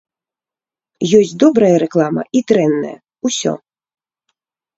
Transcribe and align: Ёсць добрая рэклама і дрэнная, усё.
Ёсць 1.17 1.33
добрая 1.43 1.69
рэклама 1.83 2.21
і 2.41 2.41
дрэнная, 2.53 2.95
усё. 3.31 3.53